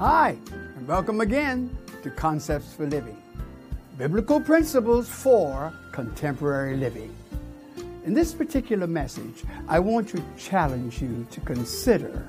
[0.00, 3.20] Hi, and welcome again to Concepts for Living
[3.98, 7.14] Biblical Principles for Contemporary Living.
[8.06, 12.26] In this particular message, I want to challenge you to consider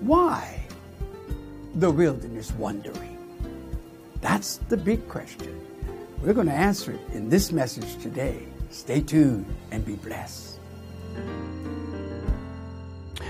[0.00, 0.60] why
[1.76, 3.16] the wilderness wandering?
[4.22, 5.64] That's the big question.
[6.20, 8.44] We're going to answer it in this message today.
[8.70, 10.58] Stay tuned and be blessed.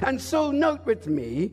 [0.02, 1.52] And so, note with me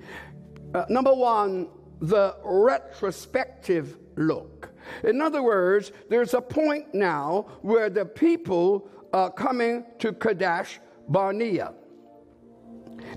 [0.73, 1.67] uh, number one,
[2.02, 4.70] the retrospective look.
[5.03, 11.73] In other words, there's a point now where the people are coming to Kadesh Barnea.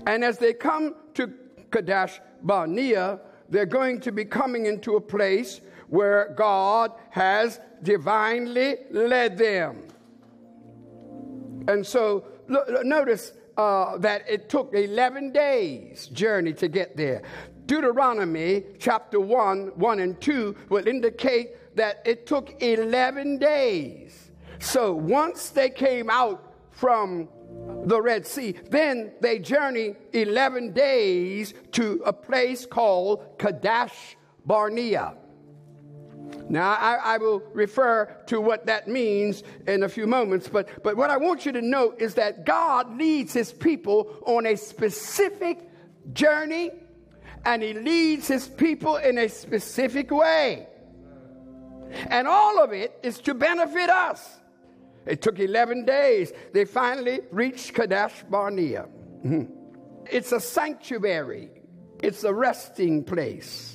[0.05, 1.33] And as they come to
[1.71, 3.19] Kadesh Barnea,
[3.49, 9.87] they're going to be coming into a place where God has divinely led them.
[11.67, 17.21] And so, look, notice uh, that it took 11 days journey to get there.
[17.65, 24.31] Deuteronomy chapter 1, 1 and 2 will indicate that it took 11 days.
[24.59, 27.29] So once they came out from
[27.85, 35.15] the Red Sea, then they journeyed 11 days to a place called Kadesh Barnea.
[36.47, 40.95] Now, I, I, will refer to what that means in a few moments, but, but
[40.95, 45.69] what I want you to know is that God leads his people on a specific
[46.13, 46.71] journey
[47.45, 50.67] and he leads his people in a specific way.
[52.07, 54.39] And all of it is to benefit us.
[55.05, 56.31] It took 11 days.
[56.53, 58.87] They finally reached Kadesh Barnea.
[60.07, 61.49] It's a sanctuary,
[62.03, 63.74] it's a resting place.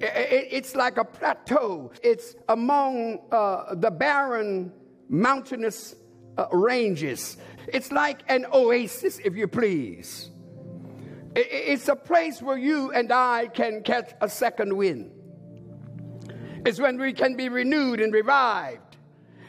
[0.00, 1.92] It's like a plateau.
[2.02, 4.72] It's among uh, the barren,
[5.08, 5.94] mountainous
[6.36, 7.36] uh, ranges.
[7.68, 10.30] It's like an oasis, if you please.
[11.36, 15.12] It's a place where you and I can catch a second wind.
[16.66, 18.96] It's when we can be renewed and revived.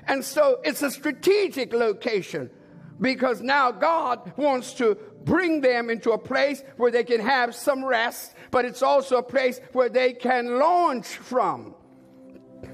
[0.08, 2.50] And so it's a strategic location
[3.00, 7.84] because now God wants to bring them into a place where they can have some
[7.84, 11.76] rest, but it's also a place where they can launch from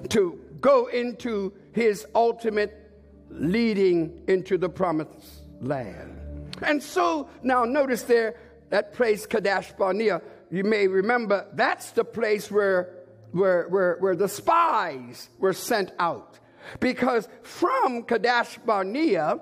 [0.10, 2.92] to go into his ultimate
[3.30, 6.56] leading into the promised land.
[6.62, 8.36] And so now notice there
[8.70, 12.94] that place Kadesh Barnea, you may remember that's the place where
[13.32, 16.40] where, where, where the spies were sent out.
[16.80, 19.40] Because from Kadesh Barnea,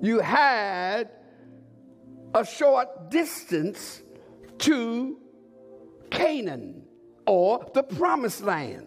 [0.00, 1.10] you had
[2.34, 4.02] a short distance
[4.58, 5.18] to
[6.10, 6.82] Canaan
[7.26, 8.86] or the promised land.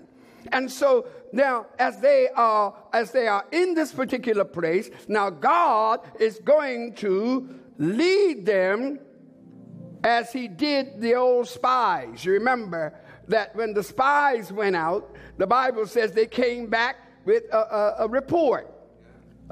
[0.52, 6.02] And so now as they are as they are in this particular place, now God
[6.20, 9.00] is going to lead them
[10.04, 12.26] as he did the old spies.
[12.26, 12.94] You remember
[13.30, 17.96] that when the spies went out, the Bible says they came back with a, a,
[18.00, 18.73] a report.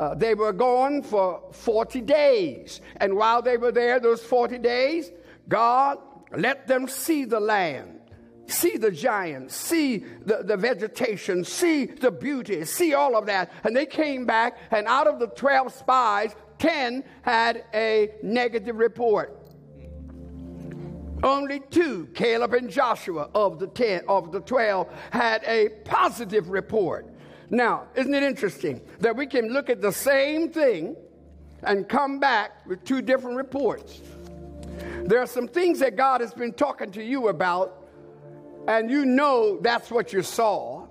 [0.01, 2.81] Uh, they were gone for 40 days.
[2.97, 5.11] And while they were there, those 40 days,
[5.47, 5.99] God
[6.35, 7.99] let them see the land,
[8.47, 13.51] see the giants, see the, the vegetation, see the beauty, see all of that.
[13.63, 19.37] And they came back, and out of the 12 spies, 10 had a negative report.
[21.21, 27.05] Only two, Caleb and Joshua of the ten of the twelve, had a positive report.
[27.51, 30.95] Now, isn't it interesting that we can look at the same thing
[31.63, 33.99] and come back with two different reports?
[35.03, 37.85] There are some things that God has been talking to you about,
[38.69, 40.87] and you know that's what you saw,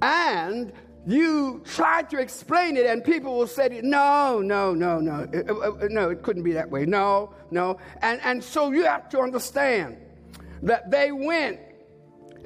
[0.00, 0.72] and
[1.06, 6.22] you try to explain it, and people will say, No, no, no, no, no, it
[6.22, 6.86] couldn't be that way.
[6.86, 7.78] No, no.
[8.00, 9.98] And, and so you have to understand
[10.62, 11.60] that they went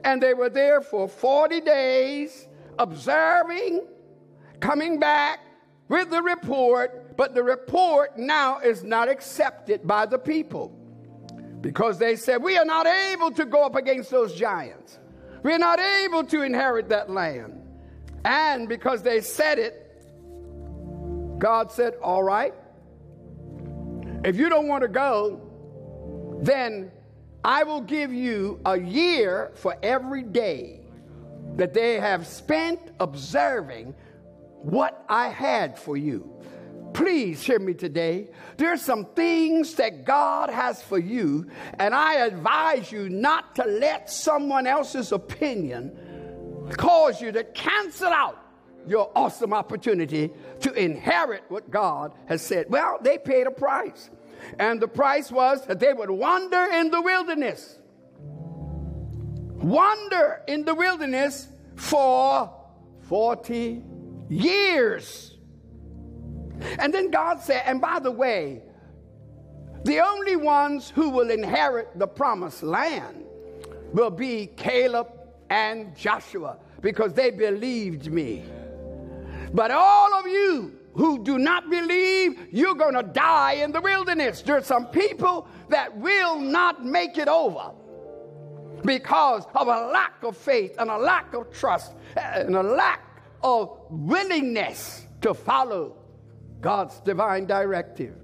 [0.02, 2.48] and they were there for 40 days
[2.78, 3.86] observing,
[4.60, 5.40] coming back
[5.88, 10.76] with the report, but the report now is not accepted by the people
[11.60, 14.98] because they said, We are not able to go up against those giants.
[15.42, 17.62] We are not able to inherit that land.
[18.24, 19.82] And because they said it,
[21.38, 22.54] God said, All right,
[24.24, 25.40] if you don't want to go,
[26.42, 26.90] then
[27.44, 30.85] I will give you a year for every day
[31.56, 33.94] that they have spent observing
[34.62, 36.32] what I had for you.
[36.92, 38.28] Please hear me today.
[38.56, 44.10] There's some things that God has for you, and I advise you not to let
[44.10, 45.92] someone else's opinion
[46.76, 48.42] cause you to cancel out
[48.86, 50.30] your awesome opportunity
[50.60, 52.66] to inherit what God has said.
[52.70, 54.10] Well, they paid a price.
[54.58, 57.78] And the price was that they would wander in the wilderness.
[59.66, 62.54] Wander in the wilderness for
[63.08, 63.82] 40
[64.28, 65.36] years.
[66.78, 68.62] And then God said, and by the way,
[69.82, 73.24] the only ones who will inherit the promised land
[73.92, 75.08] will be Caleb
[75.50, 78.44] and Joshua because they believed me.
[79.52, 84.42] But all of you who do not believe, you're going to die in the wilderness.
[84.42, 87.72] There's some people that will not make it over
[88.86, 93.78] because of a lack of faith and a lack of trust and a lack of
[93.90, 95.96] willingness to follow
[96.60, 98.14] God's divine directive.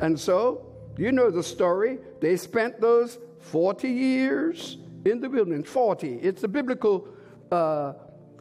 [0.00, 0.66] And so,
[0.96, 1.98] you know the story.
[2.20, 5.68] They spent those 40 years in the wilderness.
[5.68, 6.14] 40.
[6.14, 7.08] It's a biblical
[7.50, 7.92] uh,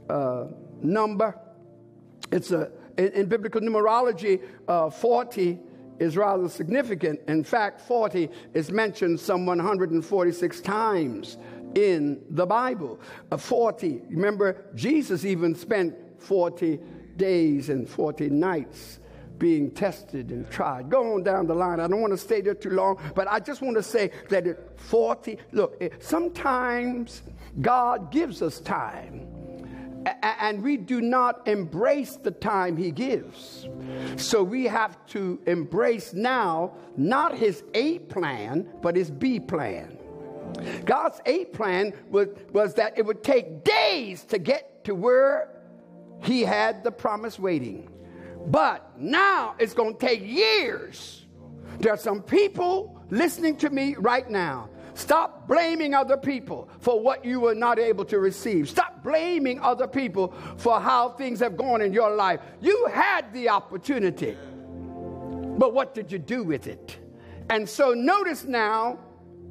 [0.09, 0.47] uh,
[0.81, 1.37] number.
[2.31, 4.41] It's a in, in biblical numerology.
[4.67, 5.59] Uh, 40
[5.99, 7.19] is rather significant.
[7.27, 11.37] In fact, 40 is mentioned some 146 times
[11.75, 12.99] in the Bible.
[13.31, 14.01] Uh, 40.
[14.09, 16.79] Remember, Jesus even spent 40
[17.17, 18.99] days and 40 nights
[19.37, 20.89] being tested and tried.
[20.89, 21.79] Go on down the line.
[21.79, 24.47] I don't want to stay there too long, but I just want to say that
[24.47, 27.21] at 40, look, sometimes
[27.61, 29.26] God gives us time
[30.05, 33.67] and we do not embrace the time he gives.
[34.17, 39.97] So we have to embrace now not his A plan, but his B plan.
[40.85, 45.49] God's A plan was, was that it would take days to get to where
[46.23, 47.89] he had the promise waiting.
[48.47, 51.25] But now it's going to take years.
[51.79, 54.69] There are some people listening to me right now.
[54.97, 58.67] Stop blaming other people for what you were not able to receive.
[58.67, 62.39] Stop blaming other people for how things have gone in your life.
[62.61, 64.35] You had the opportunity,
[65.59, 66.97] but what did you do with it?
[67.51, 68.97] And so notice now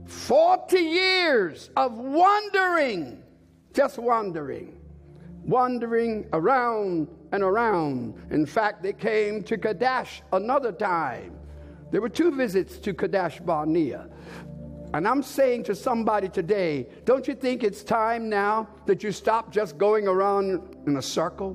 [0.07, 3.23] 40 years of wandering,
[3.73, 4.77] just wandering,
[5.45, 8.15] wandering around and around.
[8.31, 11.39] In fact, they came to Kadesh another time.
[11.93, 14.09] There were two visits to Kadesh Barnea.
[14.97, 19.53] And I'm saying to somebody today, don't you think it's time now that you stop
[19.53, 21.55] just going around in a circle?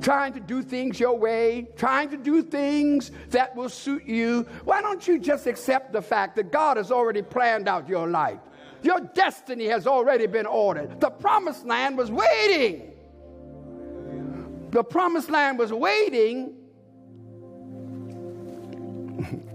[0.00, 4.44] Trying to do things your way, trying to do things that will suit you.
[4.64, 8.40] Why don't you just accept the fact that God has already planned out your life?
[8.82, 11.00] Your destiny has already been ordered.
[11.00, 12.92] The promised land was waiting
[14.70, 16.54] the promised land was waiting.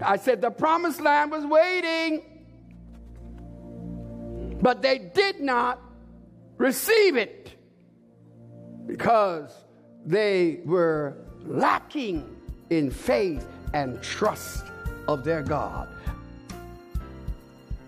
[0.02, 2.33] I said the promised land was waiting,
[4.64, 5.78] but they did not
[6.56, 7.52] receive it
[8.86, 9.52] because
[10.06, 12.34] they were lacking
[12.70, 14.64] in faith and trust
[15.06, 15.86] of their God.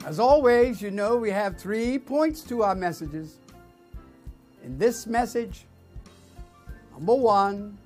[0.04, 3.38] As always, you know we have three points to our messages.
[4.62, 5.64] In this message,
[6.92, 7.76] Number one,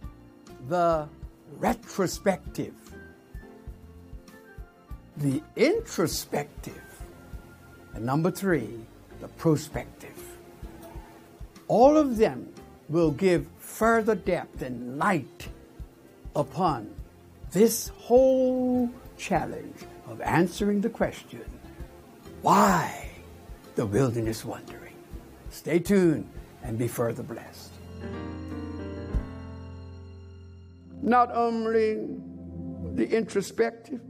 [0.68, 1.08] the
[1.58, 2.74] retrospective,
[5.16, 6.89] the introspective,
[7.94, 8.80] and number three,
[9.20, 10.16] the prospective.
[11.68, 12.48] All of them
[12.88, 15.48] will give further depth and light
[16.34, 16.90] upon
[17.52, 19.76] this whole challenge
[20.08, 21.44] of answering the question
[22.42, 23.10] why
[23.74, 24.94] the wilderness wandering?
[25.50, 26.28] Stay tuned
[26.62, 27.70] and be further blessed
[31.02, 31.98] not only
[32.94, 34.00] the introspective,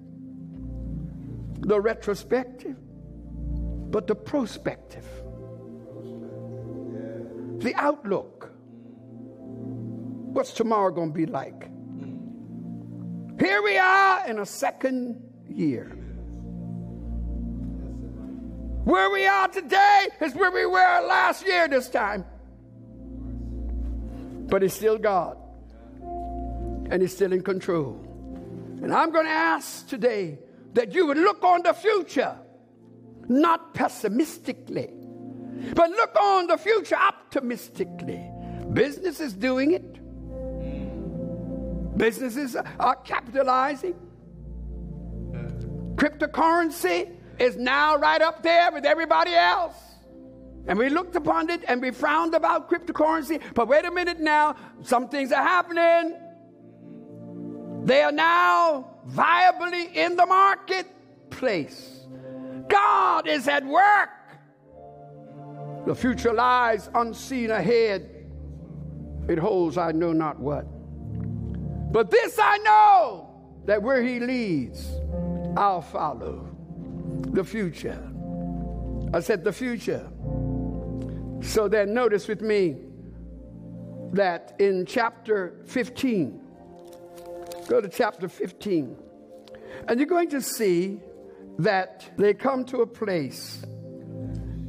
[1.61, 2.77] the retrospective,
[3.91, 5.07] but the prospective,
[7.59, 8.53] the outlook.
[10.33, 11.69] What's tomorrow going to be like?
[13.41, 15.87] Here we are in a second year.
[18.85, 22.25] Where we are today is where we were last year this time.
[24.47, 25.37] But it's still God
[26.91, 28.01] and He's still in control.
[28.83, 30.39] And I'm going to ask today
[30.75, 32.37] that you would look on the future,
[33.31, 34.91] not pessimistically,
[35.75, 38.29] but look on the future optimistically.
[38.73, 40.01] Business is doing it.
[41.97, 43.95] Businesses are capitalizing.
[45.95, 49.77] Cryptocurrency is now right up there with everybody else.
[50.67, 53.41] And we looked upon it and we frowned about cryptocurrency.
[53.55, 56.17] But wait a minute now, some things are happening.
[57.85, 62.00] They are now viably in the marketplace.
[62.81, 64.11] God is at work.
[65.87, 68.09] The future lies unseen ahead.
[69.29, 70.65] It holds I know not what.
[71.93, 73.29] But this I know
[73.67, 74.91] that where He leads,
[75.57, 76.49] I'll follow.
[77.33, 78.03] The future.
[79.13, 80.09] I said the future.
[81.43, 82.77] So then, notice with me
[84.13, 86.41] that in chapter 15,
[87.69, 88.97] go to chapter 15,
[89.89, 91.01] and you're going to see
[91.59, 93.65] that they come to a place,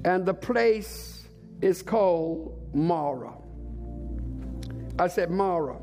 [0.04, 1.28] and the place
[1.62, 3.34] is called Marah.
[5.00, 5.80] I said Marah.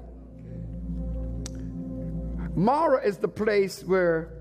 [2.55, 4.35] Marah is the place where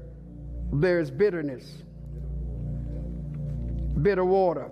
[0.74, 1.84] there's bitterness,
[4.02, 4.72] bitter water.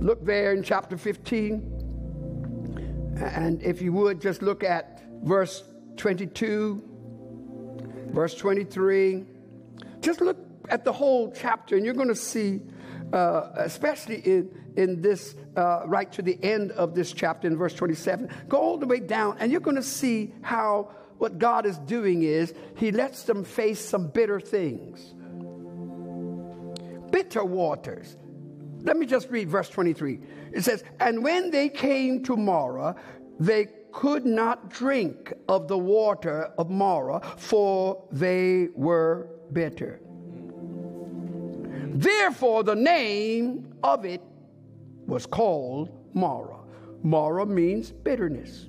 [0.00, 1.70] Look there in chapter 15.
[3.16, 5.62] And if you would, just look at verse
[5.96, 6.82] 22,
[8.08, 9.24] verse 23.
[10.00, 12.60] Just look at the whole chapter, and you're going to see,
[13.12, 17.74] uh, especially in, in this, uh, right to the end of this chapter in verse
[17.74, 21.78] 27, go all the way down, and you're going to see how what God is
[21.78, 25.14] doing is He lets them face some bitter things.
[27.10, 28.16] Bitter waters.
[28.80, 30.20] Let me just read verse 23.
[30.52, 32.96] It says, And when they came to Marah,
[33.38, 40.00] they could not drink of the water of Marah, for they were bitter.
[41.94, 44.20] Therefore, the name of it
[45.06, 46.58] was called Marah.
[47.04, 48.66] Marah means bitterness.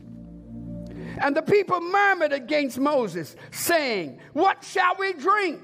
[1.18, 5.62] And the people murmured against Moses, saying, What shall we drink?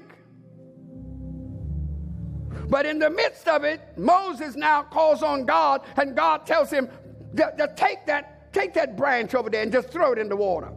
[2.68, 6.88] But in the midst of it, Moses now calls on God, and God tells him
[7.76, 10.72] take that, take that branch over there and just throw it in the water.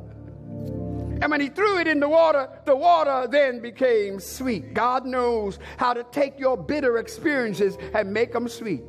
[1.22, 4.74] And when he threw it in the water, the water then became sweet.
[4.74, 8.84] God knows how to take your bitter experiences and make them sweet.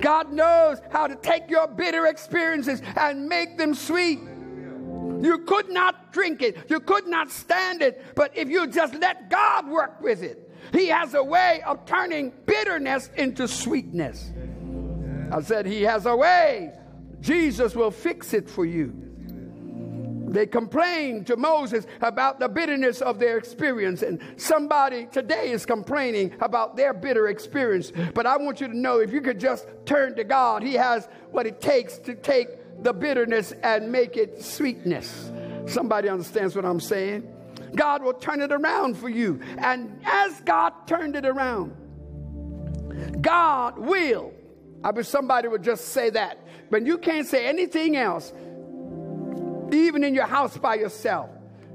[0.00, 4.20] God knows how to take your bitter experiences and make them sweet.
[5.20, 9.30] You could not drink it, you could not stand it, but if you just let
[9.30, 14.32] God work with it, he has a way of turning bitterness into sweetness.
[15.30, 16.72] I said, He has a way.
[17.20, 18.94] Jesus will fix it for you.
[20.36, 26.34] They complained to Moses about the bitterness of their experience, and somebody today is complaining
[26.40, 27.90] about their bitter experience.
[28.12, 31.08] But I want you to know if you could just turn to God, He has
[31.30, 32.48] what it takes to take
[32.82, 35.32] the bitterness and make it sweetness.
[35.64, 37.26] Somebody understands what I'm saying?
[37.74, 39.40] God will turn it around for you.
[39.56, 41.72] And as God turned it around,
[43.22, 44.34] God will.
[44.84, 46.46] I wish somebody would just say that.
[46.70, 48.32] But you can't say anything else,
[49.72, 51.30] even in your house by yourself,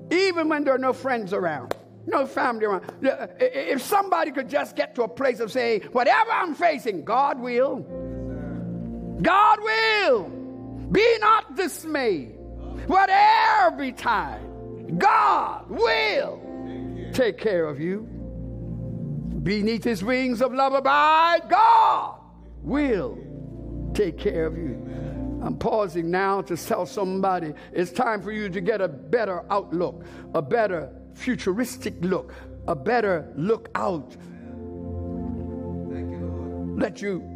[0.09, 2.83] even when there are no friends around, no family around.
[3.39, 7.79] If somebody could just get to a place of saying, whatever I'm facing, God will.
[9.21, 10.23] God will.
[10.91, 12.35] Be not dismayed.
[12.87, 14.41] Whatever betide.
[14.97, 16.41] God will
[17.13, 18.07] take care of you.
[19.43, 22.19] Beneath his wings of love abide, God
[22.61, 23.17] will
[23.93, 24.80] take care of you.
[25.41, 30.05] I'm pausing now to tell somebody it's time for you to get a better outlook,
[30.33, 32.33] a better futuristic look,
[32.67, 34.15] a better look out.
[36.77, 37.27] Let you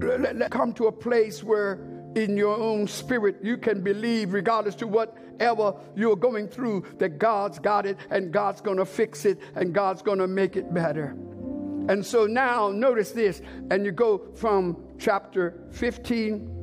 [0.00, 1.80] let, let come to a place where
[2.14, 7.58] in your own spirit you can believe regardless to whatever you're going through, that God's
[7.58, 11.16] got it and God's going to fix it and God's going to make it better.
[11.88, 16.55] And so now, notice this, and you go from chapter 15,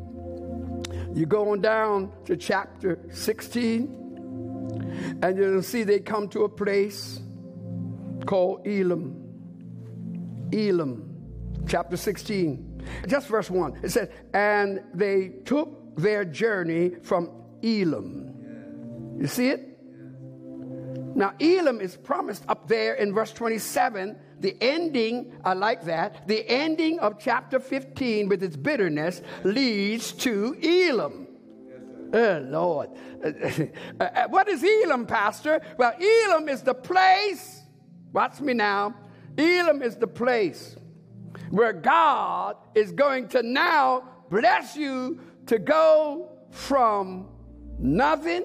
[1.14, 7.20] you go on down to chapter 16, and you'll see they come to a place
[8.26, 9.20] called Elim.
[10.52, 13.80] Elim, chapter 16, just verse 1.
[13.84, 17.30] It says, And they took their journey from
[17.62, 19.18] Elim.
[19.20, 19.70] you see it?
[21.16, 24.18] Now, Elim is promised up there in verse 27.
[24.44, 26.28] The ending, I like that.
[26.28, 31.28] The ending of chapter 15 with its bitterness leads to Elim.
[32.14, 32.90] Oh, Lord.
[33.24, 35.62] Uh, uh, what is Elim, Pastor?
[35.78, 37.62] Well, Elim is the place,
[38.12, 38.96] watch me now.
[39.38, 40.76] Elim is the place
[41.50, 47.30] where God is going to now bless you to go from
[47.80, 48.44] nothing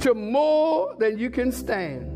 [0.00, 2.13] to more than you can stand.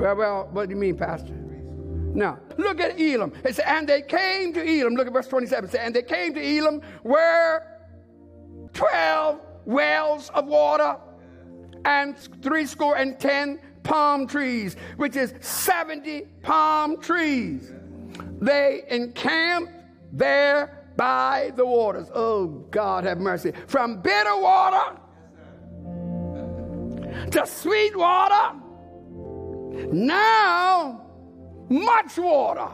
[0.00, 1.34] Well, well, what do you mean, Pastor?
[1.34, 3.34] Now, look at Elim.
[3.44, 4.94] It said, and they came to Elim.
[4.94, 5.66] Look at verse 27.
[5.66, 7.82] It said, and they came to Elim where
[8.72, 10.96] 12 wells of water
[11.84, 17.70] and three score and ten palm trees, which is 70 palm trees.
[18.40, 19.72] They encamped
[20.12, 22.08] there by the waters.
[22.14, 23.52] Oh, God have mercy.
[23.66, 24.98] From bitter water
[27.32, 28.59] to sweet water,
[29.92, 31.06] now
[31.68, 32.68] much water.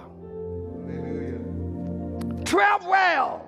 [0.87, 1.39] Hallelujah.
[2.45, 3.43] 12 wells.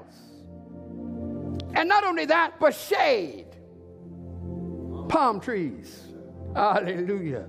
[1.75, 3.47] And not only that, but shade.
[5.09, 6.03] Palm trees.
[6.55, 7.47] Hallelujah.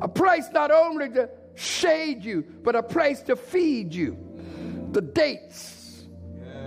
[0.00, 4.16] A place not only to shade you, but a place to feed you.
[4.92, 6.04] The dates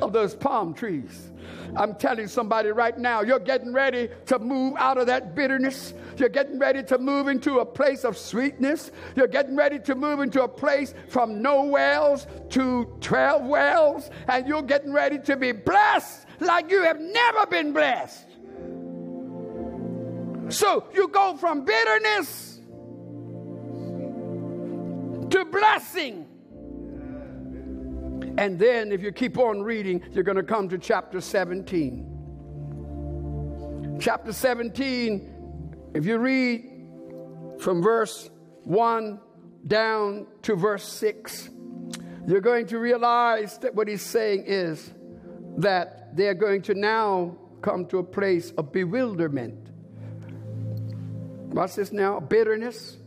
[0.01, 1.31] of those palm trees.
[1.75, 5.93] I'm telling somebody right now, you're getting ready to move out of that bitterness.
[6.17, 8.91] You're getting ready to move into a place of sweetness.
[9.15, 14.09] You're getting ready to move into a place from no wells to 12 wells.
[14.27, 18.27] And you're getting ready to be blessed like you have never been blessed.
[20.49, 22.59] So you go from bitterness
[25.31, 26.24] to blessing.
[28.37, 32.11] And then, if you keep on reading, you're going to come to chapter 17.
[33.99, 36.69] Chapter 17, if you read
[37.59, 38.29] from verse
[38.65, 39.21] 1
[39.67, 41.49] down to verse 6,
[42.27, 44.91] you're going to realize that what he's saying is
[45.57, 49.69] that they're going to now come to a place of bewilderment.
[51.53, 52.19] What's this now?
[52.19, 52.97] Bitterness,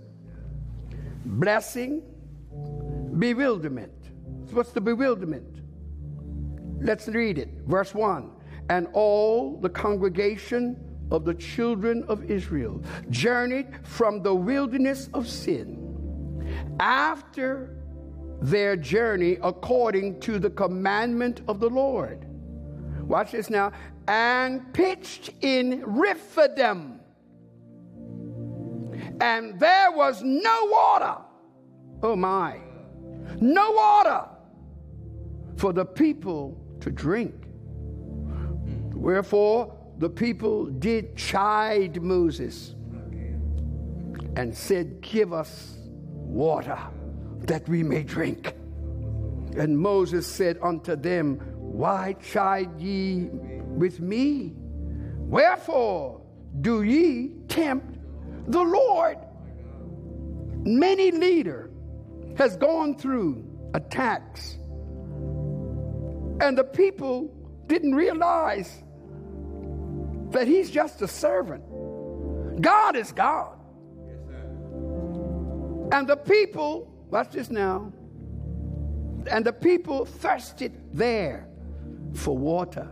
[1.24, 2.02] blessing,
[3.18, 3.92] bewilderment.
[4.52, 5.62] What's the bewilderment?
[6.80, 7.48] Let's read it.
[7.66, 8.30] Verse 1
[8.70, 10.76] And all the congregation
[11.10, 17.76] of the children of Israel journeyed from the wilderness of sin after
[18.40, 22.26] their journey according to the commandment of the Lord.
[23.00, 23.72] Watch this now.
[24.06, 27.00] And pitched in Rephidim.
[29.20, 31.16] And there was no water.
[32.02, 32.60] Oh my.
[33.40, 34.24] No water
[35.58, 37.34] for the people to drink.
[38.94, 42.76] Wherefore the people did chide Moses
[44.36, 45.76] and said, Give us
[46.12, 46.78] water
[47.40, 48.54] that we may drink.
[49.56, 54.52] And Moses said unto them, Why chide ye with me?
[55.16, 56.22] Wherefore
[56.60, 57.98] do ye tempt
[58.46, 59.18] the Lord?
[60.64, 61.70] Many leader
[62.36, 63.44] has gone through
[63.74, 64.58] attacks
[66.40, 67.30] and the people
[67.66, 68.82] didn't realize
[70.30, 71.62] that he's just a servant.
[72.60, 73.54] God is God.
[75.90, 77.92] and the people, watch this now,
[79.30, 81.48] and the people thirsted there
[82.14, 82.88] for water.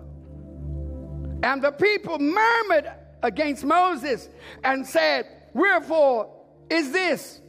[1.43, 2.91] And the people murmured
[3.23, 4.29] against Moses
[4.65, 6.33] and said, Wherefore
[6.71, 7.41] is this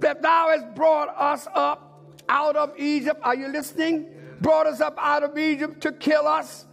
[0.00, 3.20] that thou hast brought us up out of Egypt?
[3.22, 4.06] Are you listening?
[4.40, 6.66] Brought us up out of Egypt to kill us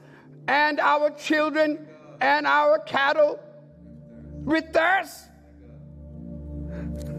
[0.48, 1.88] and our children
[2.22, 3.40] and our cattle
[4.44, 5.30] with thirst.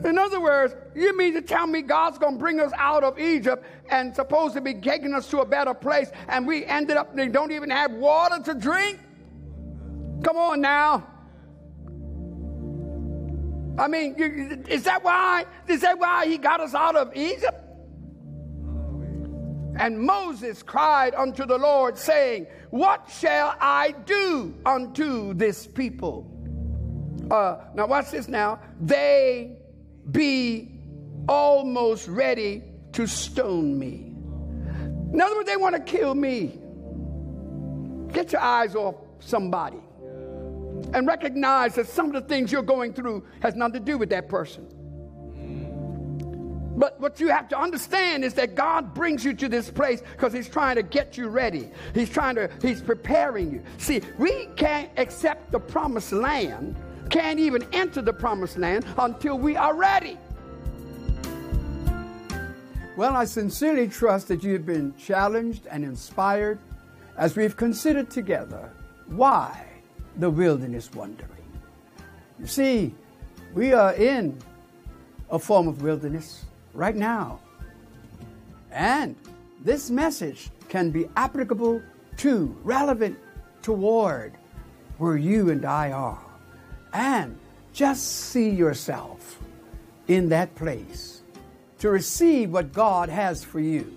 [0.05, 3.19] In other words, you mean to tell me God's going to bring us out of
[3.19, 7.15] Egypt and supposed to be taking us to a better place, and we ended up
[7.17, 9.01] they don't even have water to drink?
[10.23, 11.07] Come on now.
[13.79, 15.45] I mean, is that why?
[15.69, 17.66] Is that why he got us out of Egypt?
[19.79, 26.33] And Moses cried unto the Lord, saying, What shall I do unto this people?
[27.31, 28.61] Uh, now, watch this now.
[28.81, 29.57] They
[30.11, 30.73] be
[31.29, 32.63] almost ready
[32.93, 34.13] to stone me.
[35.13, 36.59] In other words, they want to kill me.
[38.13, 39.79] Get your eyes off somebody
[40.95, 44.11] and recognize that some of the things you're going through has nothing to do with
[44.11, 44.67] that person.
[46.77, 50.33] But what you have to understand is that God brings you to this place because
[50.33, 51.71] He's trying to get you ready.
[51.95, 53.63] He's trying to, He's preparing you.
[53.79, 56.77] See, we can't accept the promised land,
[57.09, 60.19] can't even enter the promised land until we are ready.
[62.95, 66.59] Well, I sincerely trust that you have been challenged and inspired
[67.17, 68.71] as we've considered together
[69.07, 69.67] why
[70.17, 71.31] the wilderness wandering.
[72.39, 72.95] You see,
[73.55, 74.39] we are in
[75.31, 76.45] a form of wilderness
[76.77, 77.41] right now.
[78.71, 79.17] And
[79.65, 81.83] this message can be applicable
[82.19, 83.19] to, relevant
[83.63, 84.35] toward
[84.99, 86.23] where you and I are.
[86.93, 87.39] And
[87.73, 89.39] just see yourself
[90.09, 91.23] in that place
[91.79, 93.93] to receive what God has for you,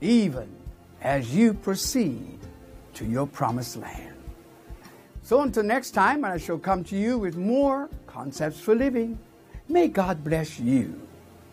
[0.00, 0.48] even
[1.00, 2.38] as you proceed
[2.94, 4.14] to your promised land.
[5.22, 9.18] So until next time, I shall come to you with more concepts for living.
[9.68, 11.06] May God bless you